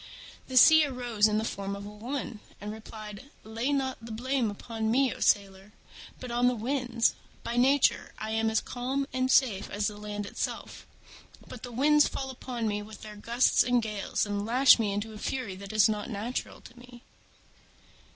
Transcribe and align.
The 0.47 0.57
Sea 0.57 0.85
arose 0.87 1.27
in 1.27 1.37
the 1.37 1.43
form 1.43 1.75
of 1.75 1.85
a 1.85 1.89
woman, 1.91 2.39
and 2.59 2.71
replied, 2.71 3.29
"Lay 3.43 3.71
not 3.71 4.03
the 4.03 4.11
blame 4.11 4.51
on 4.67 4.89
me, 4.89 5.13
O 5.13 5.19
sailor, 5.19 5.73
but 6.19 6.31
on 6.31 6.47
the 6.47 6.55
Winds. 6.55 7.13
By 7.43 7.55
nature 7.55 8.11
I 8.17 8.31
am 8.31 8.49
as 8.49 8.61
calm 8.61 9.05
and 9.13 9.29
safe 9.29 9.69
as 9.69 9.85
the 9.85 9.97
land 9.97 10.25
itself: 10.25 10.87
but 11.47 11.61
the 11.61 11.71
Winds 11.71 12.07
fall 12.07 12.31
upon 12.31 12.67
me 12.67 12.81
with 12.81 13.03
their 13.03 13.15
gusts 13.15 13.61
and 13.61 13.79
gales, 13.79 14.25
and 14.25 14.43
lash 14.43 14.79
me 14.79 14.91
into 14.91 15.13
a 15.13 15.19
fury 15.19 15.55
that 15.57 15.71
is 15.71 15.87
not 15.87 16.09
natural 16.09 16.61
to 16.61 16.79
me." 16.79 17.03